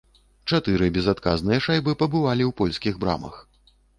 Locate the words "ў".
2.47-2.51